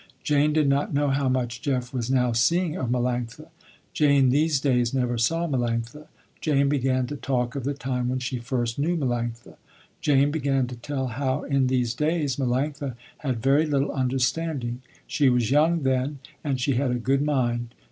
[0.23, 3.49] Jane did not know how much Jeff was now seeing of Melanctha.
[3.93, 6.07] Jane these days never saw Melanctha.
[6.39, 9.57] Jane began to talk of the time when she first knew Melanctha.
[10.01, 14.81] Jane began to tell how in these days Melanctha had very little understanding.
[15.05, 17.75] She was young then and she had a good mind.